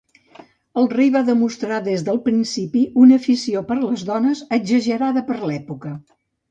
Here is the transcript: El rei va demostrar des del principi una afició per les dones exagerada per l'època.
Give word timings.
El 0.83 0.87
rei 0.93 1.11
va 1.15 1.21
demostrar 1.27 1.77
des 1.89 2.05
del 2.09 2.19
principi 2.29 2.81
una 3.05 3.21
afició 3.23 3.65
per 3.71 3.81
les 3.85 4.09
dones 4.13 4.45
exagerada 4.63 5.29
per 5.31 5.43
l'època. 5.49 5.99